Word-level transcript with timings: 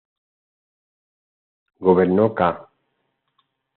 Gobernó 1.89 2.27
ca. 2.33 2.49